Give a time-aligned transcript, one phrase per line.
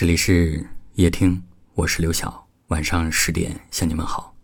[0.00, 1.42] 这里是夜听，
[1.74, 2.48] 我是刘晓。
[2.68, 4.34] 晚上十点向你们好。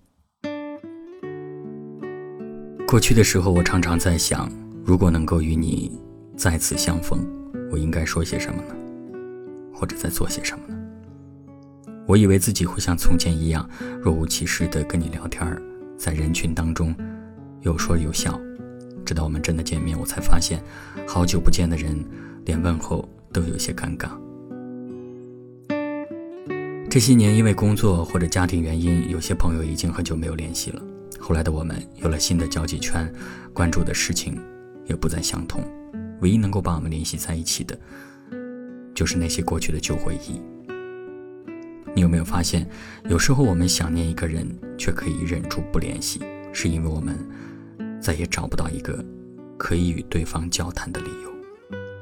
[2.87, 4.53] 过去的时候，我常常在想，
[4.85, 5.99] 如果能够与你
[6.37, 7.27] 再次相逢，
[7.73, 8.75] 我应该说些什么呢？
[9.73, 10.77] 或者在做些什么呢？
[12.07, 13.67] 我以为自己会像从前一样，
[14.03, 15.59] 若无其事的跟你聊天，
[15.97, 16.95] 在人群当中
[17.63, 18.39] 有说有笑。
[19.07, 20.63] 直到我们真的见面，我才发现，
[21.09, 21.99] 好久不见的人，
[22.45, 24.11] 连问候都有些尴尬。
[26.97, 30.83] 这些年，因为工作或者家庭原因，有些朋友已经很久没有联系了。
[31.21, 33.13] 后来的我们有了新的交际圈，
[33.53, 34.43] 关注的事情
[34.87, 35.63] 也不再相同。
[36.23, 37.79] 唯一能够把我们联系在一起的，
[38.95, 40.41] 就是那些过去的旧回忆。
[41.95, 42.67] 你有没有发现，
[43.11, 47.15] 有时候我们想念一个人，却可以忍住不联系，是因为我们
[48.01, 49.05] 再也找不到一个
[49.59, 51.31] 可以与对方交谈的理由。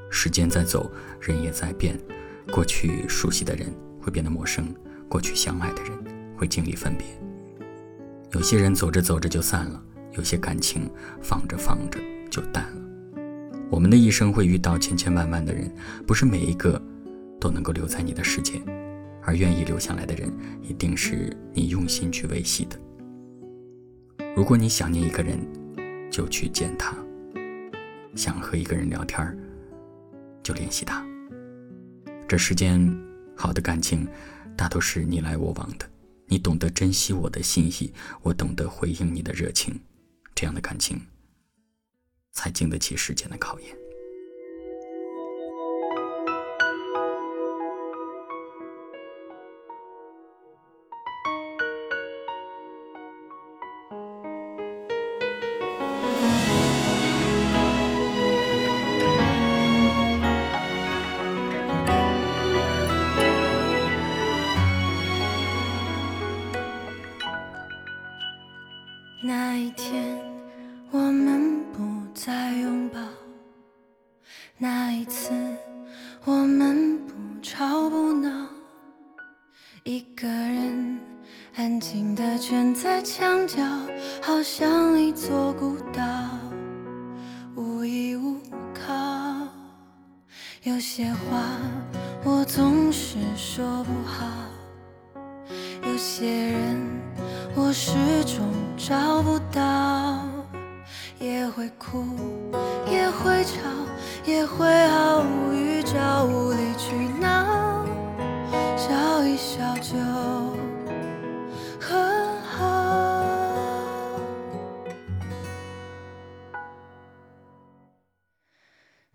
[0.09, 0.89] 时间在走，
[1.21, 1.99] 人也在变，
[2.53, 4.73] 过去熟悉的人会变得陌生。
[5.15, 5.93] 过去相爱的人
[6.37, 7.07] 会经历分别，
[8.33, 9.81] 有些人走着走着就散了，
[10.15, 10.91] 有些感情
[11.23, 12.83] 放着放着就淡了。
[13.71, 15.73] 我们的一生会遇到千千万万的人，
[16.05, 16.83] 不是每一个
[17.41, 18.61] 都能够留在你的世界，
[19.23, 20.29] 而愿意留下来的人，
[20.61, 22.77] 一定是你用心去维系的。
[24.35, 25.39] 如果你想念一个人，
[26.11, 26.93] 就去见他；
[28.17, 29.39] 想和一个人聊天
[30.43, 31.07] 就联系他。
[32.27, 32.93] 这世间
[33.37, 34.09] 好的感情。
[34.57, 35.91] 大都是你来我往的，
[36.27, 39.81] 你懂得珍惜我的心意，我懂得回应你的热情，
[40.35, 41.01] 这样的感情
[42.33, 43.84] 才经得起时间的考验。
[69.27, 70.19] 那一天，
[70.91, 71.83] 我们不
[72.15, 73.01] 再拥抱；
[74.59, 75.33] 那一次，
[76.27, 78.47] 我们不吵不闹。
[79.83, 81.01] 一个人
[81.57, 83.63] 安静地蜷在墙角，
[84.21, 86.03] 好像一座孤岛，
[87.57, 88.39] 无依无
[88.75, 88.93] 靠。
[90.65, 91.41] 有些话
[92.25, 94.27] 我总是说不好，
[95.83, 97.14] 有些人。
[97.77, 97.91] 始
[98.25, 98.39] 终
[98.77, 99.61] 找不到，
[101.19, 102.05] 也会哭，
[102.89, 103.59] 也会吵，
[104.25, 107.85] 也会毫无预兆无理取闹，
[108.77, 109.97] 笑一笑就
[111.81, 112.63] 很好。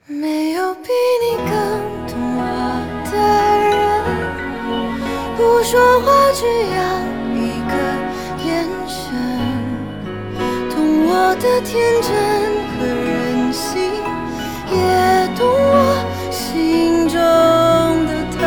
[0.05, 0.89] 没有比
[1.23, 2.41] 你更懂我
[3.09, 3.17] 的
[3.69, 3.77] 人，
[5.37, 6.45] 不说话只
[6.75, 7.18] 要。
[11.39, 12.11] 的天真
[12.67, 13.79] 和任性，
[14.71, 14.75] 也
[15.37, 15.73] 懂我
[16.29, 17.17] 心中
[18.05, 18.37] 的疼。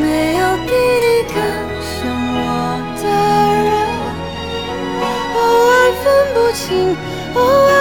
[0.00, 0.04] 没
[0.38, 0.70] 有比
[1.04, 1.36] 你更
[1.86, 1.94] 像
[2.34, 2.42] 我
[3.00, 3.04] 的
[3.62, 3.70] 人，
[5.36, 5.38] 偶
[5.70, 6.04] 尔分
[6.34, 6.60] 不清，
[7.34, 7.71] 偶尔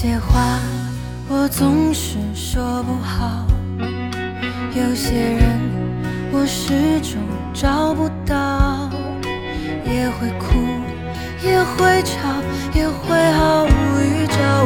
[0.00, 0.60] 些话
[1.28, 3.44] 我总是说不好，
[4.72, 5.58] 有些人
[6.30, 7.20] 我始终
[7.52, 8.88] 找不到，
[9.84, 10.54] 也会哭，
[11.42, 12.28] 也会吵，
[12.72, 13.68] 也会毫无
[14.00, 14.64] 预兆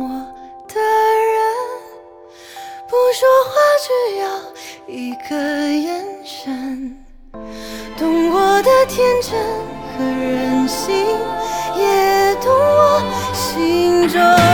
[0.00, 0.08] 我
[0.68, 1.42] 的人
[2.88, 3.50] 不说话
[3.82, 4.28] 只要
[4.86, 6.96] 一个眼神。
[7.98, 9.32] 懂我的天真
[9.96, 10.94] 和任性
[11.76, 13.02] 也懂我
[13.34, 14.47] 心中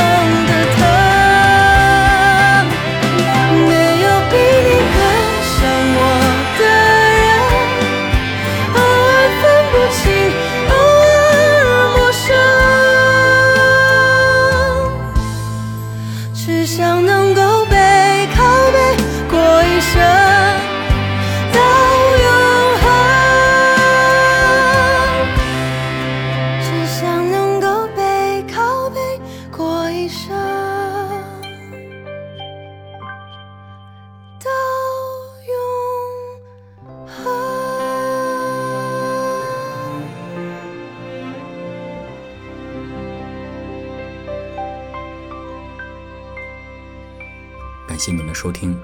[47.95, 48.77] 感谢您的收听，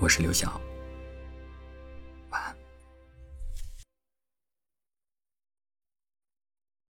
[0.00, 0.58] 我是刘晓。